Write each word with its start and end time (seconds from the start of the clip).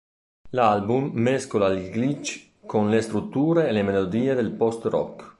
L'album 0.53 1.11
mescola 1.13 1.67
il 1.67 1.91
glitch 1.91 2.47
con 2.65 2.89
le 2.89 3.01
strutture 3.01 3.67
e 3.67 3.71
le 3.71 3.83
melodie 3.83 4.33
del 4.33 4.49
post 4.49 4.85
rock. 4.85 5.29